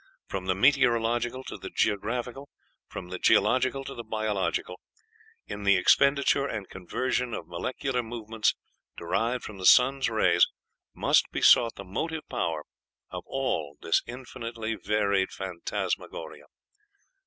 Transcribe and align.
From 0.25 0.47
the 0.47 0.55
meteorological 0.55 1.43
to 1.43 1.59
the 1.59 1.69
geographical, 1.69 2.49
from 2.87 3.09
the 3.09 3.19
geological 3.19 3.83
to 3.83 3.93
the 3.93 4.03
biological, 4.03 4.79
in 5.45 5.61
the 5.61 5.75
expenditure 5.77 6.47
and 6.47 6.67
conversion 6.67 7.35
of 7.35 7.47
molecular 7.47 8.01
movements, 8.01 8.55
derived 8.97 9.43
from 9.43 9.59
the 9.59 9.65
sun's 9.67 10.09
rays, 10.09 10.47
must 10.95 11.29
be 11.29 11.43
sought 11.43 11.75
the 11.75 11.83
motive 11.83 12.27
power 12.29 12.63
of 13.11 13.21
all 13.27 13.77
this 13.79 14.01
infinitely 14.07 14.73
varied 14.73 15.29
phantasmagoria." 15.31 16.45